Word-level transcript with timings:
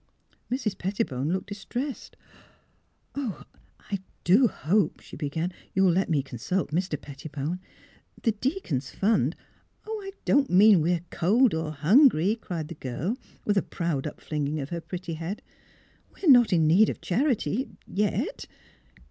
"Mrs. 0.51 0.75
Pettibone 0.79 1.29
looked 1.31 1.49
distressed. 1.49 2.17
I 3.13 3.99
do 4.23 4.47
hope," 4.47 4.99
she 4.99 5.15
began," 5.15 5.53
you'll 5.75 5.91
let 5.91 6.09
me 6.09 6.23
consult 6.23 6.71
Mr. 6.71 6.99
Pettibone. 6.99 7.59
The 8.23 8.31
deacons' 8.31 8.89
fund 8.89 9.35
"Oh, 9.87 10.01
I 10.03 10.13
don't 10.25 10.49
mean 10.49 10.81
we 10.81 10.93
are 10.93 11.05
cold 11.11 11.53
or 11.53 11.71
hungry," 11.71 12.35
cried 12.35 12.69
the 12.69 12.73
girl, 12.73 13.15
with 13.45 13.57
a 13.59 13.61
proud 13.61 14.05
upflinging 14.07 14.59
of 14.59 14.69
her 14.69 14.79
THE 14.79 14.81
DOOR 14.81 14.85
AJAR 14.85 14.87
93 14.87 14.87
pretty 14.89 15.13
head." 15.13 15.41
We're 16.15 16.31
not 16.31 16.51
in 16.51 16.65
need 16.65 16.89
of 16.89 16.99
charity— 16.99 17.69
yet." 17.85 18.47